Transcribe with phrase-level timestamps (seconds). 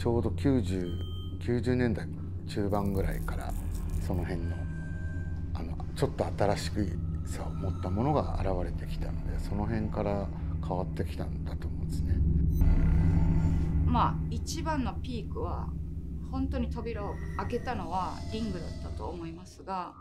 [0.00, 0.98] ちょうど 90,
[1.40, 2.06] 90年代
[2.48, 3.52] 中盤ぐらいから
[4.06, 4.56] その辺の
[5.52, 10.26] あのちょっと新しくさを持ったものが現れてきたのでその辺から
[10.66, 12.14] 変わってきたんだと思うんですね。
[13.84, 15.68] まあ一番のピークは
[16.32, 19.92] 本当に扉を開けたのはリングだったと思いますが。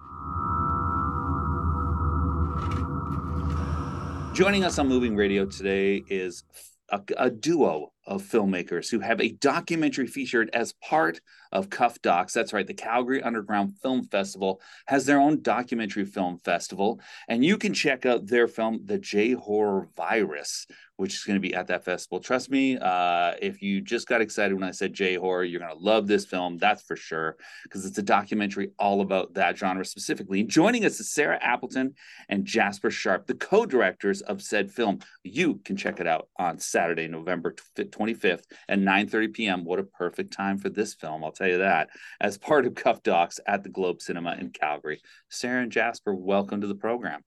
[4.33, 6.45] Joining us on Moving Radio today is
[6.89, 12.33] a, a, duo of filmmakers who have a documentary featured as part of Cuff Docs.
[12.33, 17.57] That's right, the Calgary Underground Film Festival has their own documentary film festival, and you
[17.57, 20.65] can check out their film, The J Horror Virus,
[20.99, 22.19] which is going to be at that festival.
[22.19, 25.71] Trust me, uh, if you just got excited when I said J horror, you're going
[25.71, 26.57] to love this film.
[26.57, 30.41] That's for sure, because it's a documentary all about that genre specifically.
[30.41, 31.93] And Joining us is Sarah Appleton
[32.27, 34.99] and Jasper Sharp, the co-directors of said film.
[35.23, 39.63] You can check it out on Saturday, November 25th at 9:30 p.m.
[39.63, 41.23] What a perfect time for this film!
[41.23, 41.89] I'll tell you that.
[42.19, 46.59] As part of Cuff Docs at the Globe Cinema in Calgary, Sarah and Jasper, welcome
[46.59, 47.21] to the program.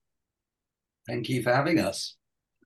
[1.08, 2.16] Thank you for having us.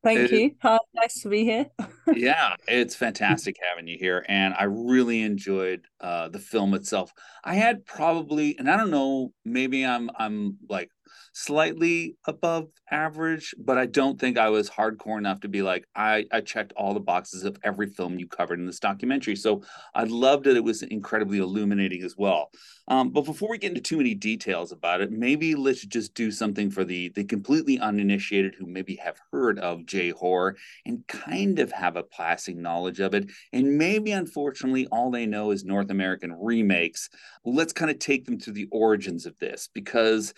[0.06, 0.54] Thank it, you.
[0.62, 1.66] Hi, nice to be here.
[2.14, 7.12] yeah, it's fantastic having you here, and I really enjoyed uh, the film itself.
[7.42, 10.92] I had probably, and I don't know, maybe I'm I'm like
[11.32, 16.24] slightly above average, but I don't think I was hardcore enough to be like, I,
[16.32, 19.36] I checked all the boxes of every film you covered in this documentary.
[19.36, 19.62] So
[19.94, 20.56] I loved it.
[20.56, 22.50] It was incredibly illuminating as well.
[22.88, 26.30] Um, but before we get into too many details about it, maybe let's just do
[26.30, 31.58] something for the the completely uninitiated who maybe have heard of J horror and kind
[31.58, 33.28] of have a passing knowledge of it.
[33.52, 37.08] And maybe unfortunately all they know is North American remakes.
[37.44, 40.32] Let's kind of take them through the origins of this because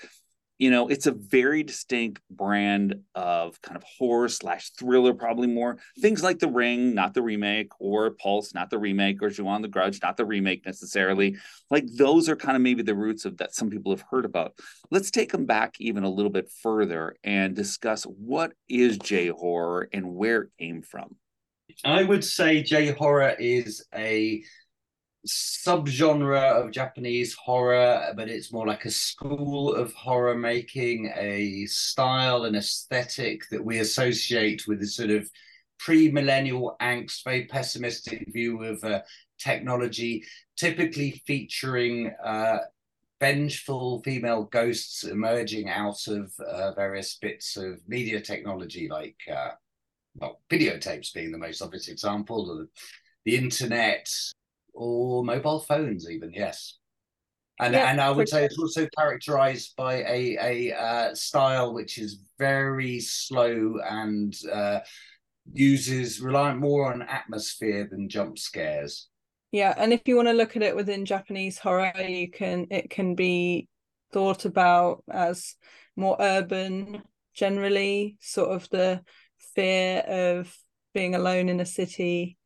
[0.59, 5.79] you know it's a very distinct brand of kind of horror slash thriller probably more.
[6.01, 9.69] Things like the ring not the remake or pulse not the remake or Ju-On the
[9.69, 11.37] grudge not the remake necessarily.
[11.71, 14.55] Like those are kind of maybe the roots of that some people have heard about.
[14.91, 19.89] Let's take them back even a little bit further and discuss what is j horror
[19.93, 21.17] and where it came from.
[21.85, 24.43] I would say j horror is a
[25.29, 32.45] subgenre of Japanese horror, but it's more like a school of horror making, a style
[32.45, 35.31] and aesthetic that we associate with the sort of
[35.79, 39.01] pre-millennial angst, very pessimistic view of uh,
[39.39, 40.25] technology,
[40.57, 42.59] typically featuring uh,
[43.21, 49.51] vengeful female ghosts emerging out of uh, various bits of media technology, like uh,
[50.17, 52.67] well, videotapes being the most obvious example,
[53.25, 54.09] the internet,
[54.79, 56.79] or mobile phones, even yes.
[57.61, 61.99] And yeah, and I would say it's also characterized by a a uh, style which
[61.99, 64.81] is very slow and uh,
[65.53, 69.09] uses reliant more on atmosphere than jump scares.
[69.51, 72.91] Yeah, and if you want to look at it within Japanese horror, you can it
[72.91, 73.69] can be
[74.13, 75.57] thought about as
[75.97, 77.03] more urban,
[77.35, 79.01] generally, sort of the
[79.57, 80.57] fear of
[80.95, 82.39] being alone in a city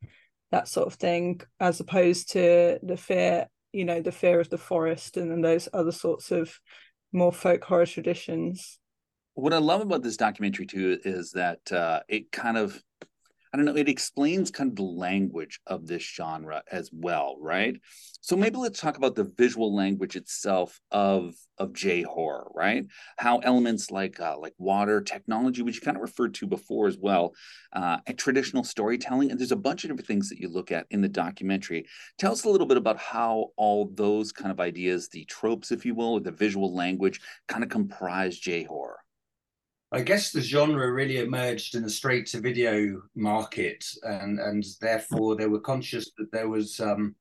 [0.53, 4.57] that sort of thing, as opposed to the fear, you know, the fear of the
[4.57, 6.59] forest and then those other sorts of
[7.11, 8.77] more folk horror traditions.
[9.33, 12.79] What I love about this documentary too is that uh, it kind of
[13.53, 17.79] I don't know, it explains kind of the language of this genre as well, right?
[18.19, 22.87] So maybe let's talk about the visual language itself of of J horror, right?
[23.17, 26.97] How elements like uh, like water, technology, which you kind of referred to before as
[26.97, 27.33] well,
[27.73, 30.87] uh, and traditional storytelling, and there's a bunch of different things that you look at
[30.89, 31.85] in the documentary.
[32.17, 35.85] Tell us a little bit about how all those kind of ideas, the tropes, if
[35.85, 39.02] you will, or the visual language, kind of comprise J horror.
[39.93, 45.35] I guess the genre really emerged in the straight to video market, and and therefore
[45.35, 47.15] they were conscious that there was um,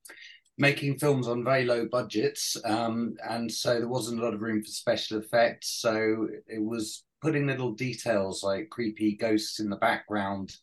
[0.57, 4.63] making films on very low budgets, um, and so there wasn't a lot of room
[4.63, 5.69] for special effects.
[5.83, 10.57] So it was putting little details like creepy ghosts in the background.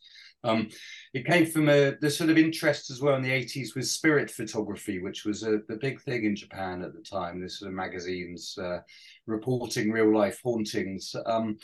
[0.43, 0.69] Um,
[1.13, 4.31] it came from a the sort of interest as well in the 80s with spirit
[4.31, 7.39] photography, which was a the big thing in Japan at the time.
[7.39, 8.79] This sort of magazines uh,
[9.27, 11.15] reporting real life hauntings.
[11.25, 11.57] Um,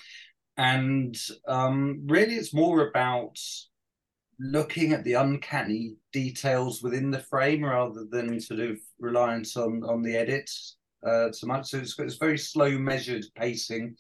[0.57, 1.17] and
[1.47, 3.37] um, really it's more about
[4.39, 10.01] looking at the uncanny details within the frame rather than sort of reliance on on
[10.01, 10.49] the edit
[11.05, 11.67] uh, so much.
[11.67, 13.95] So it's, it's very slow, measured pacing,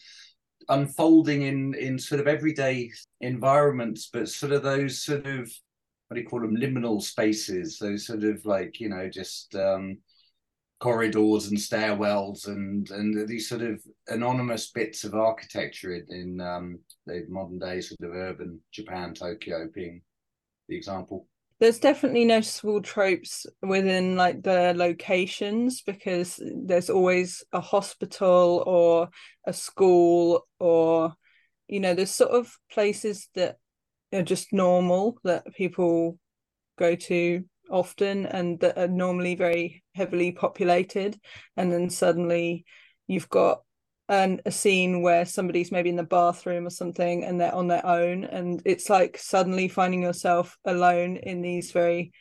[0.69, 2.91] unfolding in in sort of everyday
[3.21, 5.51] environments, but sort of those sort of
[6.07, 9.97] what do you call them liminal spaces, those sort of like you know just um,
[10.79, 17.25] corridors and stairwells and and these sort of anonymous bits of architecture in, um, the
[17.29, 20.01] modern day sort of urban Japan, Tokyo being
[20.67, 21.27] the example.
[21.59, 29.09] there's definitely noticeable tropes within like the locations because there's always a hospital or
[29.47, 31.13] a school or
[31.67, 33.55] you know there's sort of places that
[34.13, 36.19] are just normal that people
[36.77, 41.19] go to often and that are normally very heavily populated.
[41.57, 42.65] And then suddenly
[43.07, 43.61] you've got
[44.07, 47.85] an, a scene where somebody's maybe in the bathroom or something and they're on their
[47.85, 48.23] own.
[48.23, 52.11] And it's like suddenly finding yourself alone in these very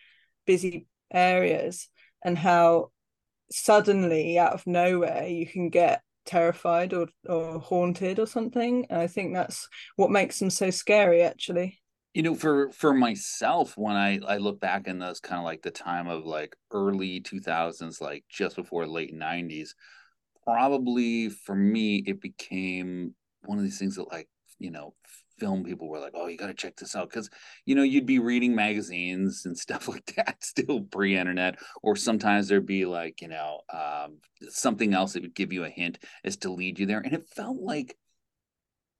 [0.47, 1.89] busy areas
[2.25, 2.91] and how
[3.51, 8.87] suddenly out of nowhere you can get terrified or or haunted or something.
[8.89, 11.79] And i think that's what makes them so scary actually
[12.15, 15.63] you know for for myself when i i look back in those kind of like
[15.63, 19.75] the time of like early 2000s like just before late 90s
[20.45, 23.15] probably for me it became
[23.45, 24.29] one of these things that like
[24.59, 24.95] you know
[25.39, 27.29] film people were like oh you got to check this out because
[27.67, 32.65] you know you'd be reading magazines and stuff like that still pre-internet or sometimes there'd
[32.65, 34.19] be like you know um,
[34.49, 37.29] something else that would give you a hint as to lead you there and it
[37.35, 37.97] felt like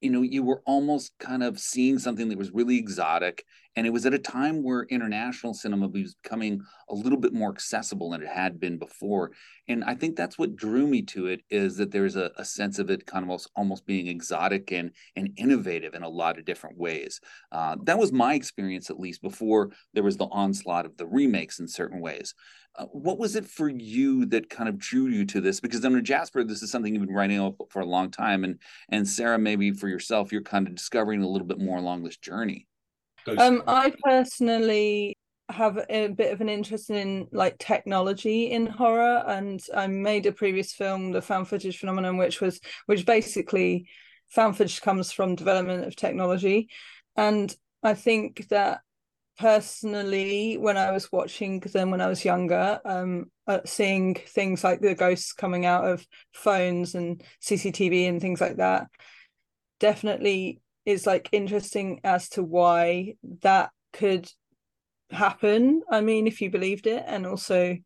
[0.05, 3.45] you know you were almost kind of seeing something that was really exotic
[3.77, 7.51] and it was at a time where international cinema was becoming a little bit more
[7.51, 9.33] accessible than it had been before
[9.69, 12.79] and i think that's what drew me to it is that there's a, a sense
[12.79, 16.45] of it kind of almost, almost being exotic and and innovative in a lot of
[16.45, 17.21] different ways
[17.53, 21.59] uh, that was my experience at least before there was the onslaught of the remakes
[21.59, 22.35] in certain ways
[22.77, 25.61] uh, what was it for you that kind of drew you to this?
[25.61, 28.59] Because under Jasper, this is something you've been writing up for a long time, and
[28.89, 32.17] and Sarah, maybe for yourself, you're kind of discovering a little bit more along this
[32.17, 32.67] journey.
[33.27, 35.19] Um, I personally
[35.51, 40.33] have a bit of an interest in like technology in horror, and I made a
[40.33, 43.89] previous film, the found footage phenomenon, which was which basically
[44.29, 46.69] found footage comes from development of technology,
[47.17, 48.81] and I think that
[49.39, 54.81] personally when i was watching them when i was younger um uh, seeing things like
[54.81, 58.87] the ghosts coming out of phones and cctv and things like that
[59.81, 64.29] definitely is like interesting as to why that could
[65.11, 67.77] happen i mean if you believed it and also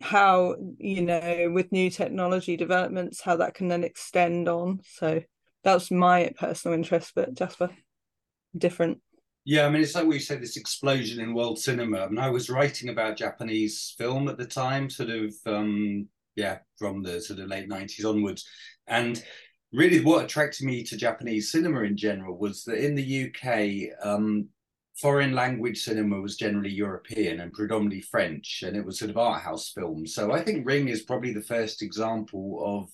[0.00, 5.22] how you know with new technology developments how that can then extend on so
[5.62, 7.70] that's my personal interest but jasper
[8.56, 9.00] different
[9.46, 12.00] yeah, I mean, it's like we said, this explosion in world cinema.
[12.00, 16.58] I mean, I was writing about Japanese film at the time, sort of, um, yeah,
[16.78, 18.48] from the sort of late 90s onwards.
[18.86, 19.22] And
[19.74, 24.48] really, what attracted me to Japanese cinema in general was that in the UK, um,
[25.00, 29.42] foreign language cinema was generally European and predominantly French, and it was sort of art
[29.42, 30.14] house films.
[30.14, 32.90] So I think Ring is probably the first example of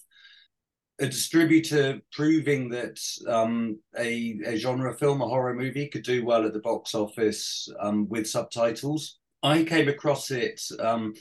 [1.01, 6.45] a distributor proving that um, a, a, genre film, a horror movie, could do well
[6.45, 9.19] at the box office um, with subtitles.
[9.43, 11.15] I came across it, um,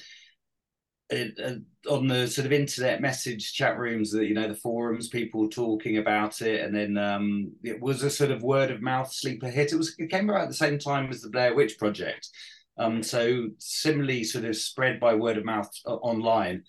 [1.10, 5.08] it uh, on the sort of internet message chat rooms, that you know the forums,
[5.08, 9.12] people talking about it, and then um, it was a sort of word of mouth
[9.12, 9.74] sleeper hit.
[9.74, 12.30] It was it came about at the same time as the Blair Witch Project,
[12.78, 16.64] um, so similarly sort of spread by word of mouth uh, online.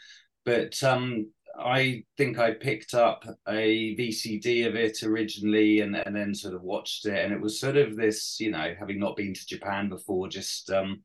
[0.44, 1.26] But um,
[1.58, 6.62] I think I picked up a VCD of it originally and, and then sort of
[6.62, 7.24] watched it.
[7.24, 10.70] And it was sort of this, you know, having not been to Japan before, just,
[10.70, 11.02] um,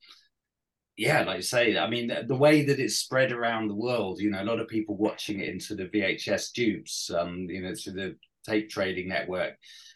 [0.98, 4.30] yeah, like you say, I mean, the way that it's spread around the world, you
[4.30, 7.94] know, a lot of people watching it into the VHS dupes, um, you know, through
[7.94, 9.56] the tape trading network,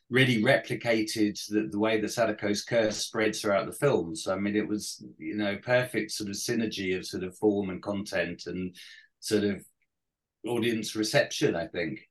[0.10, 4.13] really replicated the, the way the Sadako's curse spreads throughout the film.
[4.15, 7.70] So, I mean, it was, you know, perfect sort of synergy of sort of form
[7.70, 8.75] and content and
[9.22, 9.63] sort of
[10.46, 12.01] audience reception, I think.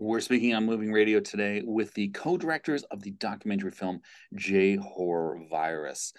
[0.00, 4.00] We're speaking on Moving Radio today with the co directors of the documentary film
[4.36, 6.12] J Horror Virus.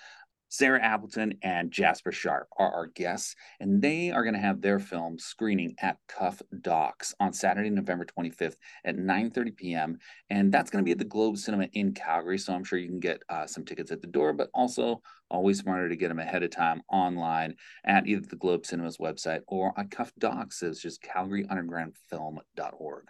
[0.49, 4.79] Sarah Appleton and Jasper Sharp are our guests, and they are going to have their
[4.79, 9.97] film screening at Cuff Docs on Saturday, November 25th at 9:30 p.m.
[10.31, 12.39] And that's going to be at the Globe Cinema in Calgary.
[12.39, 15.59] So I'm sure you can get uh, some tickets at the door, but also always
[15.59, 19.73] smarter to get them ahead of time online at either the Globe Cinema's website or
[19.77, 23.03] at Cuff Docs, It's just CalgaryUndergroundFilm.org.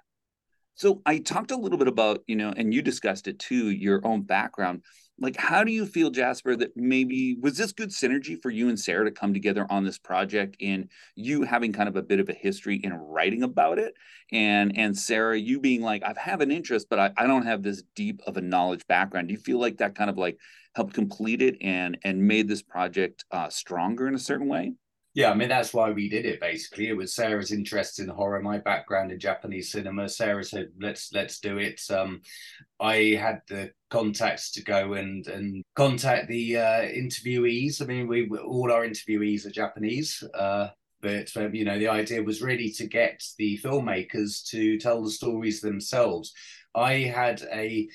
[0.76, 4.00] So I talked a little bit about, you know, and you discussed it too, your
[4.06, 4.84] own background
[5.22, 8.80] like how do you feel jasper that maybe was this good synergy for you and
[8.80, 12.30] sarah to come together on this project and you having kind of a bit of
[12.30, 13.94] a history in writing about it?
[14.32, 17.64] And and sarah you being like i have an interest but I, I don't have
[17.64, 19.28] this deep of a knowledge background.
[19.28, 20.38] Do you feel like that kind of like
[20.76, 24.74] helped complete it and and made this project uh, stronger in a certain way
[25.20, 26.40] Yeah, I mean that's why we did it.
[26.40, 30.08] Basically, it was Sarah's interest in horror, my background in Japanese cinema.
[30.08, 32.22] Sarah said, "Let's let's do it." Um,
[32.80, 37.82] I had the contacts to go and and contact the uh, interviewees.
[37.82, 40.70] I mean, we all our interviewees are Japanese, uh,
[41.02, 45.12] but um, you know the idea was really to get the filmmakers to tell the
[45.12, 46.32] stories themselves.
[46.74, 47.90] I had a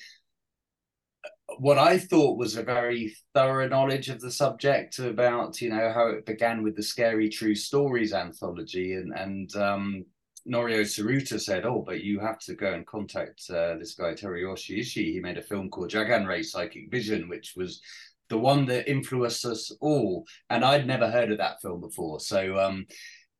[1.59, 6.07] what I thought was a very thorough knowledge of the subject about you know how
[6.07, 10.05] it began with the Scary True Stories anthology and and um,
[10.47, 14.79] Norio Tsuruta said, "Oh, but you have to go and contact uh, this guy Teruyoshi
[14.79, 15.13] Ishii.
[15.13, 17.81] He made a film called Jaganrei Psychic Vision, which was
[18.29, 22.59] the one that influenced us all." And I'd never heard of that film before, so
[22.59, 22.85] um,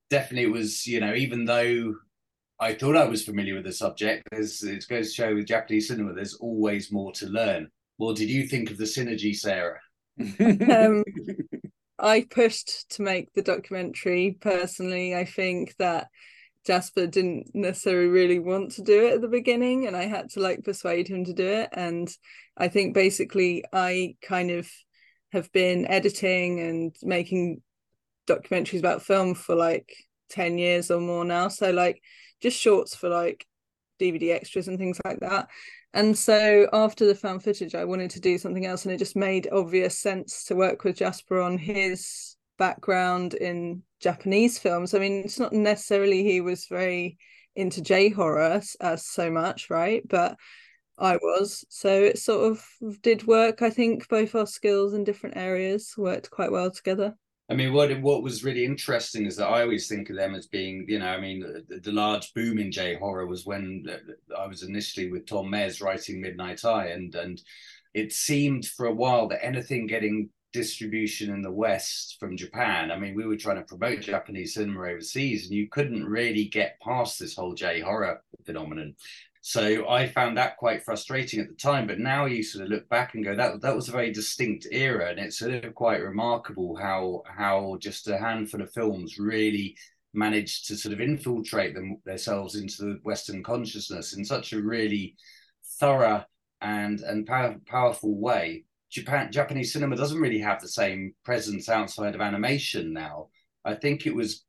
[0.09, 1.93] definitely it was you know even though
[2.59, 4.27] I thought I was familiar with the subject.
[4.31, 7.69] As it goes to show with Japanese cinema, there's always more to learn.
[7.97, 9.79] What did you think of the synergy, Sarah?
[10.19, 11.03] um,
[11.99, 15.15] I pushed to make the documentary personally.
[15.15, 16.07] I think that
[16.65, 20.39] Jasper didn't necessarily really want to do it at the beginning, and I had to
[20.39, 21.69] like persuade him to do it.
[21.71, 22.09] And
[22.57, 24.69] I think basically, I kind of
[25.31, 27.61] have been editing and making
[28.27, 29.93] documentaries about film for like
[30.29, 31.47] 10 years or more now.
[31.49, 32.01] So, like,
[32.41, 33.45] just shorts for like
[34.01, 35.47] DVD extras and things like that.
[35.95, 39.15] And so after the found footage, I wanted to do something else, and it just
[39.15, 44.93] made obvious sense to work with Jasper on his background in Japanese films.
[44.93, 47.17] I mean, it's not necessarily he was very
[47.55, 50.05] into J horror as so much, right?
[50.05, 50.35] But
[50.97, 51.63] I was.
[51.69, 52.65] So it sort of
[53.01, 53.61] did work.
[53.61, 57.15] I think both our skills in different areas worked quite well together.
[57.47, 60.47] I mean, what what was really interesting is that I always think of them as
[60.47, 63.93] being, you know, I mean, the, the large boom in J horror was when uh,
[64.33, 67.41] uh, I was initially with Tom Mes writing Midnight Eye, and and
[67.93, 72.97] it seemed for a while that anything getting distribution in the West from Japan, I
[72.97, 77.19] mean, we were trying to promote Japanese cinema overseas, and you couldn't really get past
[77.19, 78.95] this whole J horror phenomenon.
[79.47, 81.85] So I found that quite frustrating at the time.
[81.85, 84.65] But now you sort of look back and go, that that was a very distinct
[84.71, 89.77] era, and it's sort of quite remarkable how how just a handful of films really
[90.15, 95.15] managed to sort of infiltrate them themselves into the Western consciousness in such a really
[95.79, 96.25] thorough
[96.61, 98.65] and and power, powerful way.
[98.89, 103.27] Japan Japanese cinema doesn't really have the same presence outside of animation now.
[103.63, 104.43] I think it was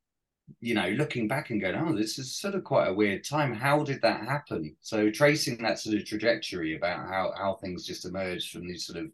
[0.59, 3.53] you know, looking back and going, oh, this is sort of quite a weird time.
[3.53, 4.75] How did that happen?
[4.81, 8.99] So tracing that sort of trajectory about how how things just emerged from these sort
[8.99, 9.11] of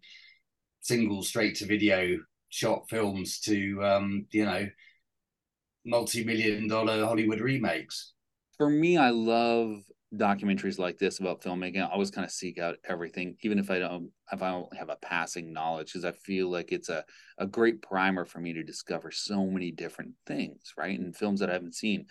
[0.81, 2.17] single straight to video
[2.49, 4.67] shot films to um, you know,
[5.85, 8.13] multi-million dollar Hollywood remakes.
[8.57, 9.83] For me, I love
[10.15, 13.79] documentaries like this about filmmaking, I always kind of seek out everything, even if I
[13.79, 17.03] don't if I don't have a passing knowledge, because I feel like it's a,
[17.37, 20.99] a great primer for me to discover so many different things, right?
[20.99, 22.07] And films that I haven't seen.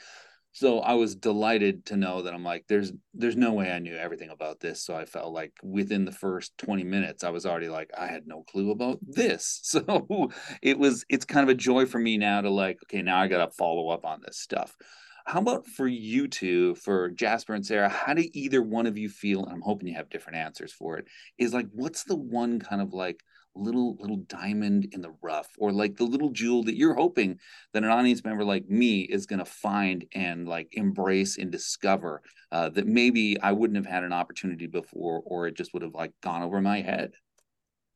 [0.55, 3.97] So I was delighted to know that I'm like, there's there's no way I knew
[3.97, 4.85] everything about this.
[4.85, 8.27] So I felt like within the first 20 minutes, I was already like, I had
[8.27, 9.61] no clue about this.
[9.73, 10.31] So
[10.61, 13.29] it was it's kind of a joy for me now to like, okay, now I
[13.29, 14.77] gotta follow up on this stuff.
[15.25, 17.89] How about for you two, for Jasper and Sarah?
[17.89, 19.45] How do either one of you feel?
[19.45, 21.07] And I'm hoping you have different answers for it.
[21.39, 23.23] Is like, what's the one kind of like
[23.55, 27.39] little little diamond in the rough, or like the little jewel that you're hoping
[27.73, 32.23] that an audience member like me is going to find and like embrace and discover
[32.51, 35.95] uh, that maybe I wouldn't have had an opportunity before, or it just would have
[35.95, 37.13] like gone over my head.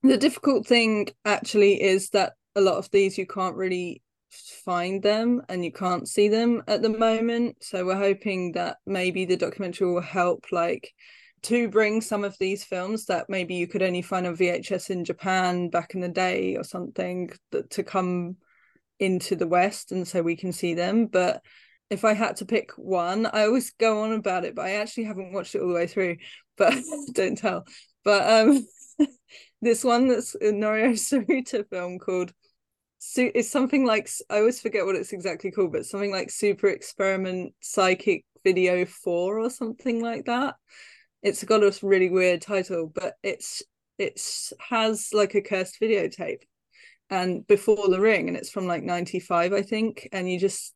[0.02, 5.42] The difficult thing actually is that a lot of these you can't really find them
[5.48, 7.56] and you can't see them at the moment.
[7.62, 10.92] So we're hoping that maybe the documentary will help like
[11.44, 15.04] to bring some of these films that maybe you could only find on VHS in
[15.04, 18.36] Japan back in the day or something that to come
[18.98, 21.06] into the West and so we can see them.
[21.06, 21.42] But
[21.88, 25.04] if I had to pick one I always go on about it but I actually
[25.04, 26.16] haven't watched it all the way through
[26.56, 26.74] but
[27.12, 27.64] don't tell.
[28.04, 28.66] But um
[29.62, 32.32] this one that's a Norio Tsuruta film called
[32.98, 36.68] so it's something like I always forget what it's exactly called, but something like Super
[36.68, 40.54] Experiment Psychic Video Four or something like that.
[41.22, 43.62] It's got a really weird title, but it's
[43.98, 46.42] it's has like a cursed videotape
[47.10, 50.74] and before the ring and it's from like 95 i think and you just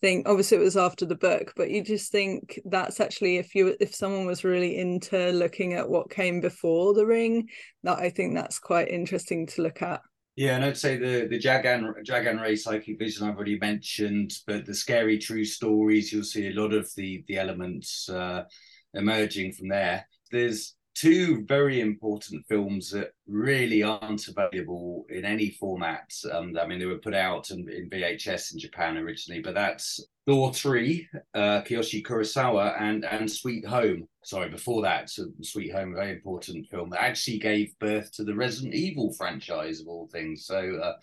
[0.00, 3.74] think obviously it was after the book but you just think that's actually if you
[3.80, 7.48] if someone was really into looking at what came before the ring
[7.82, 10.00] that i think that's quite interesting to look at
[10.36, 14.74] yeah, and I'd say the the Jagan Jaganrei psychic vision I've already mentioned, but the
[14.74, 18.44] scary true stories you'll see a lot of the the elements uh,
[18.92, 20.06] emerging from there.
[20.30, 26.10] There's two very important films that really aren't available in any format.
[26.32, 30.00] Um, I mean, they were put out in, in, VHS in Japan originally, but that's
[30.26, 34.08] Door 3, uh, Kiyoshi Kurosawa, and, and Sweet Home.
[34.24, 38.34] Sorry, before that, so Sweet Home, very important film that actually gave birth to the
[38.34, 40.46] Resident Evil franchise, of all things.
[40.46, 40.94] So, uh,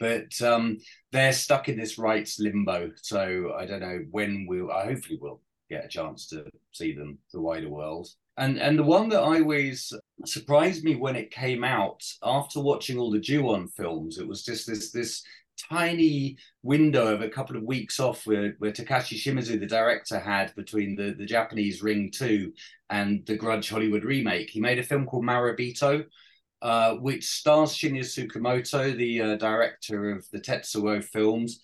[0.00, 0.78] but um,
[1.12, 2.92] they're stuck in this rights limbo.
[2.96, 7.18] So I don't know when we'll, I hopefully will get a chance to see them,
[7.32, 8.08] the wider world.
[8.36, 9.92] And and the one that always
[10.26, 14.66] surprised me when it came out after watching all the Ju-on films, it was just
[14.66, 15.22] this this
[15.70, 20.54] tiny window of a couple of weeks off where, where Takashi Shimizu, the director, had
[20.56, 22.52] between the, the Japanese Ring 2
[22.90, 24.50] and the Grudge Hollywood remake.
[24.50, 26.04] He made a film called Marebito,
[26.62, 31.60] uh, which stars Shinya Tsukamoto, the uh, director of the Tetsuo films,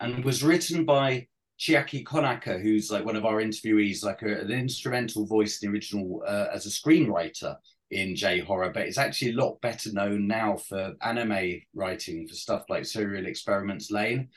[0.00, 1.26] and was written by
[1.64, 5.74] Chiaki Konaka, who's like one of our interviewees, like a, an instrumental voice in the
[5.74, 7.56] original uh, as a screenwriter
[7.90, 12.34] in J horror, but it's actually a lot better known now for anime writing for
[12.34, 14.28] stuff like Serial Experiments Lain.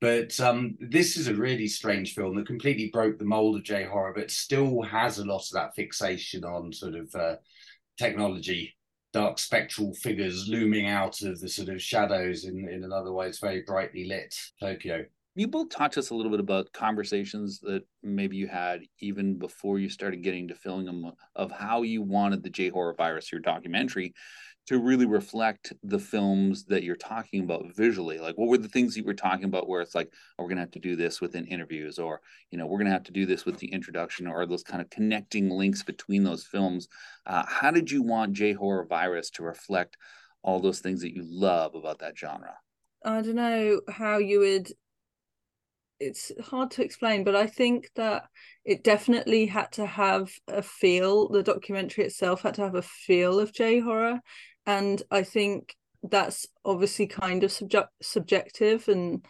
[0.00, 3.84] But um, this is a really strange film that completely broke the mold of J
[3.84, 7.36] horror, but still has a lot of that fixation on sort of uh,
[7.98, 8.74] technology,
[9.12, 13.62] dark spectral figures looming out of the sort of shadows in, in an otherwise very
[13.62, 14.34] brightly lit.
[14.58, 15.04] Tokyo
[15.34, 19.38] you both talked to us a little bit about conversations that maybe you had even
[19.38, 23.32] before you started getting to filming them of how you wanted the J horror virus,
[23.32, 24.14] your documentary,
[24.66, 28.18] to really reflect the films that you're talking about visually.
[28.18, 30.56] Like, what were the things you were talking about where it's like, oh, we're going
[30.56, 33.12] to have to do this within interviews, or, you know, we're going to have to
[33.12, 36.88] do this with the introduction, or those kind of connecting links between those films.
[37.26, 39.96] Uh, how did you want J horror virus to reflect
[40.42, 42.54] all those things that you love about that genre?
[43.04, 44.72] I don't know how you would
[46.00, 48.24] it's hard to explain, but I think that
[48.64, 51.28] it definitely had to have a feel.
[51.28, 54.20] The documentary itself had to have a feel of J horror,
[54.66, 55.76] and I think
[56.10, 59.24] that's obviously kind of subject subjective and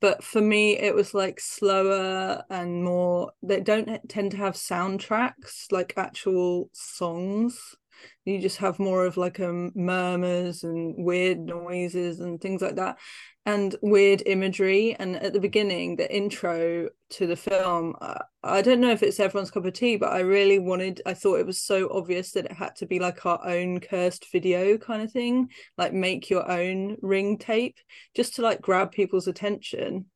[0.00, 5.70] but for me it was like slower and more they don't tend to have soundtracks
[5.70, 7.76] like actual songs
[8.24, 12.76] you just have more of like a um, murmurs and weird noises and things like
[12.76, 12.98] that
[13.46, 14.94] and weird imagery.
[14.98, 19.20] And at the beginning the intro to the film uh, i don't know if it's
[19.20, 22.46] everyone's cup of tea but i really wanted i thought it was so obvious that
[22.46, 26.50] it had to be like our own cursed video kind of thing like make your
[26.50, 27.78] own ring tape
[28.14, 30.06] just to like grab people's attention.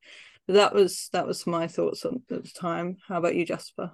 [0.46, 2.96] That was that was my thoughts on at the time.
[3.06, 3.92] How about you jasper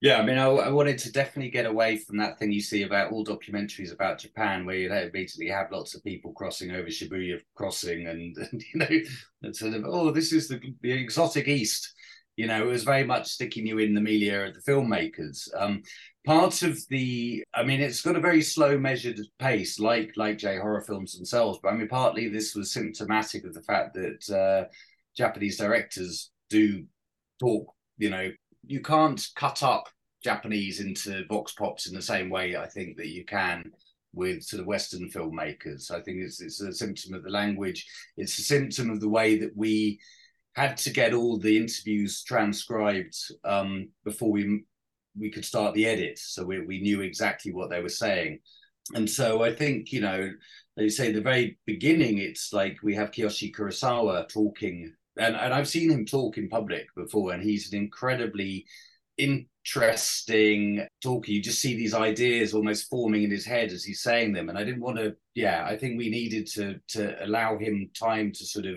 [0.00, 2.84] yeah, I mean, I, I, wanted to definitely get away from that thing you see
[2.84, 7.38] about all documentaries about Japan, where you basically have lots of people crossing over Shibuya
[7.54, 8.88] Crossing, and, and you know,
[9.42, 11.92] and sort of, oh, this is the, the exotic East.
[12.36, 15.48] You know, it was very much sticking you in the milieu of the filmmakers.
[15.54, 15.82] Um,
[16.24, 20.56] part of the, I mean, it's got a very slow, measured pace, like like J
[20.56, 21.58] horror films themselves.
[21.62, 24.68] But I mean, partly this was symptomatic of the fact that uh,
[25.14, 26.86] Japanese directors do
[27.38, 28.30] talk you know
[28.66, 29.88] you can't cut up
[30.22, 33.72] Japanese into vox pops in the same way I think that you can
[34.12, 35.90] with sort of Western filmmakers.
[35.90, 37.86] I think it's it's a symptom of the language.
[38.16, 40.00] It's a symptom of the way that we
[40.54, 44.64] had to get all the interviews transcribed um, before we
[45.18, 48.40] we could start the edit, so we we knew exactly what they were saying.
[48.94, 50.30] And so I think you know
[50.76, 55.68] they say the very beginning, it's like we have Kiyoshi Kurosawa talking and, and I've
[55.68, 58.66] seen him talk in public before, and he's an incredibly
[59.18, 61.30] interesting talker.
[61.30, 64.48] You just see these ideas almost forming in his head as he's saying them.
[64.48, 68.32] And I didn't want to, yeah, I think we needed to to allow him time
[68.32, 68.76] to sort of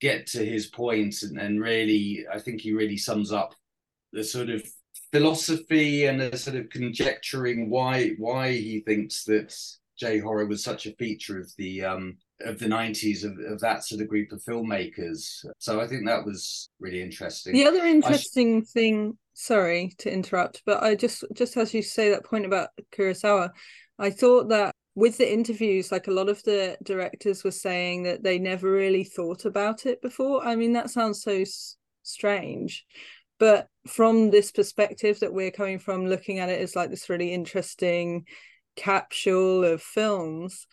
[0.00, 3.54] get to his point and, and really I think he really sums up
[4.12, 4.62] the sort of
[5.12, 9.56] philosophy and the sort of conjecturing why why he thinks that
[9.98, 13.84] J horror was such a feature of the um of the 90s of, of that
[13.84, 15.44] sort of group of filmmakers.
[15.58, 17.52] So i think that was really interesting.
[17.52, 22.08] The other interesting sh- thing sorry to interrupt but i just just as you say
[22.10, 23.50] that point about kurosawa
[23.98, 28.22] i thought that with the interviews like a lot of the directors were saying that
[28.22, 30.46] they never really thought about it before.
[30.46, 32.84] I mean that sounds so s- strange
[33.38, 37.32] but from this perspective that we're coming from looking at it as like this really
[37.32, 38.24] interesting
[38.76, 40.66] capsule of films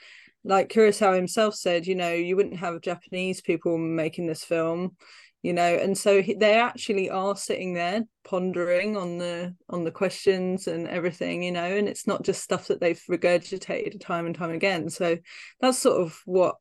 [0.44, 4.96] like Kurosawa himself said, you know, you wouldn't have Japanese people making this film,
[5.42, 9.92] you know, and so he, they actually are sitting there pondering on the on the
[9.92, 14.36] questions and everything, you know, and it's not just stuff that they've regurgitated time and
[14.36, 14.90] time again.
[14.90, 15.18] So
[15.60, 16.56] that's sort of what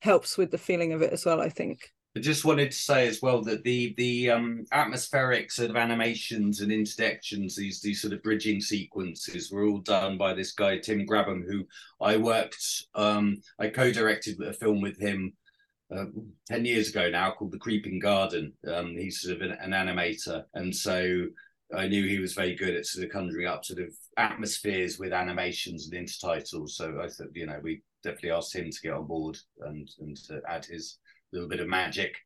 [0.00, 1.90] helps with the feeling of it as well, I think.
[2.14, 6.60] I just wanted to say as well that the the um, atmospheric sort of animations
[6.60, 11.06] and interjections, these these sort of bridging sequences, were all done by this guy Tim
[11.06, 11.66] Grabham, who
[12.00, 15.32] I worked, um, I co-directed a film with him
[15.94, 16.06] uh,
[16.46, 18.52] ten years ago now called The Creeping Garden.
[18.70, 21.28] Um, he's sort of an, an animator, and so
[21.74, 25.14] I knew he was very good at sort of conjuring up sort of atmospheres with
[25.14, 26.70] animations and intertitles.
[26.70, 30.16] So I thought, you know, we definitely asked him to get on board and and
[30.24, 30.98] to add his
[31.32, 32.16] little bit of magic.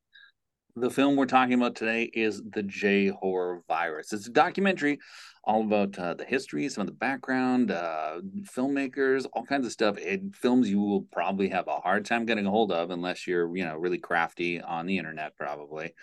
[0.75, 4.13] The film we're talking about today is The J Horror Virus.
[4.13, 4.99] It's a documentary
[5.45, 8.21] all about uh, the history, some of the background, uh,
[8.55, 9.97] filmmakers, all kinds of stuff.
[9.97, 13.57] It films you will probably have a hard time getting a hold of unless you're,
[13.57, 15.95] you know, really crafty on the internet, probably,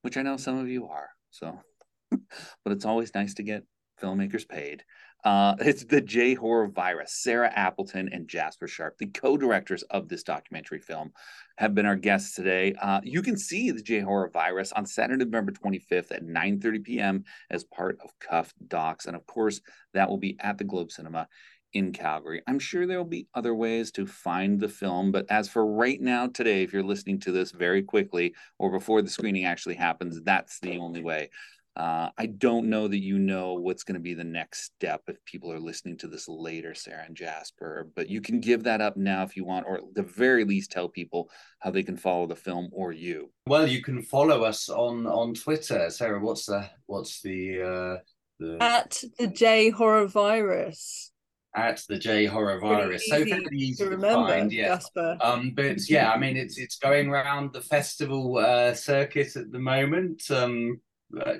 [0.00, 1.10] which I know some of you are.
[1.30, 1.58] So,
[2.10, 3.64] but it's always nice to get
[4.00, 4.82] filmmakers paid.
[5.24, 7.12] Uh, it's the J Horror Virus.
[7.12, 11.12] Sarah Appleton and Jasper Sharp, the co-directors of this documentary film,
[11.58, 12.74] have been our guests today.
[12.80, 17.24] Uh, you can see the J Horror Virus on Saturday, November 25th at 9:30 p.m.
[17.50, 19.60] as part of Cuff Docs, and of course,
[19.94, 21.28] that will be at the Globe Cinema
[21.72, 22.42] in Calgary.
[22.46, 26.00] I'm sure there will be other ways to find the film, but as for right
[26.00, 30.20] now, today, if you're listening to this very quickly or before the screening actually happens,
[30.22, 31.30] that's the only way.
[31.74, 35.24] Uh, I don't know that you know what's going to be the next step if
[35.24, 38.96] people are listening to this later, Sarah and Jasper, but you can give that up
[38.96, 41.30] now if you want, or at the very least tell people
[41.60, 43.30] how they can follow the film or you.
[43.46, 45.88] Well, you can follow us on on Twitter.
[45.88, 47.96] Sarah, what's the what's the uh
[48.38, 51.10] the At the J Horror Virus.
[51.54, 53.08] at the J Horror Virus.
[53.08, 54.68] So easy fairly easy to to, remember, find, yeah.
[54.74, 55.16] Jasper.
[55.22, 59.58] Um, but yeah, I mean, it's it's going around the festival uh, circuit at the
[59.58, 60.30] moment.
[60.30, 60.80] Um,
[61.20, 61.34] uh,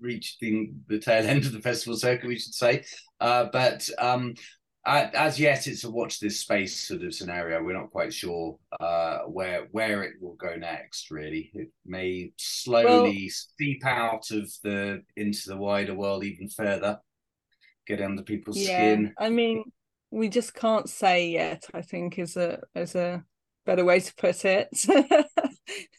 [0.00, 2.84] reaching the tail end of the festival circuit, we should say.
[3.20, 4.34] Uh, but um,
[4.86, 7.62] a- as yet, it's a watch this space sort of scenario.
[7.62, 11.10] We're not quite sure uh, where where it will go next.
[11.10, 16.98] Really, it may slowly seep out of the into the wider world even further,
[17.86, 19.14] get under people's yeah, skin.
[19.18, 19.64] I mean,
[20.10, 21.64] we just can't say yet.
[21.74, 23.24] I think is a is a
[23.64, 24.68] better way to put it.
[24.72, 25.26] It,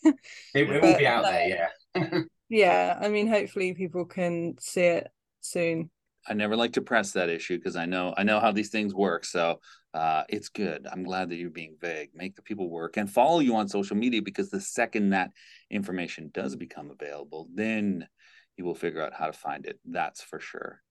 [0.54, 2.22] it will be out there, yeah.
[2.50, 5.08] yeah, I mean, hopefully people can see it
[5.42, 5.90] soon.
[6.30, 8.94] I never like to press that issue because I know I know how these things
[8.94, 9.24] work.
[9.24, 9.60] So
[9.94, 10.86] uh, it's good.
[10.92, 12.10] I'm glad that you're being vague.
[12.14, 15.32] Make the people work and follow you on social media because the second that
[15.70, 18.08] information does become available, then
[18.58, 19.80] you will figure out how to find it.
[19.86, 20.82] That's for sure.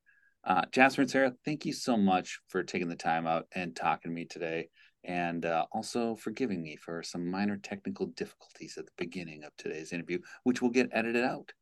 [0.43, 4.11] Uh, Jasper and Sarah, thank you so much for taking the time out and talking
[4.11, 4.69] to me today,
[5.07, 9.93] and uh, also forgiving me for some minor technical difficulties at the beginning of today's
[9.93, 11.53] interview, which will get edited out.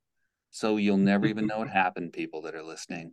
[0.51, 3.13] So you'll never even know it happened, people that are listening.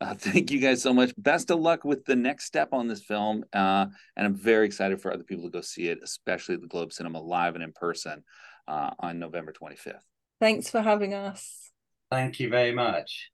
[0.00, 1.12] Uh, thank you guys so much.
[1.18, 3.44] Best of luck with the next step on this film.
[3.52, 6.66] Uh, and I'm very excited for other people to go see it, especially at the
[6.66, 8.24] Globe Cinema live and in person
[8.66, 10.00] uh, on November 25th.
[10.40, 11.70] Thanks for having us.
[12.10, 13.28] Thank you very much.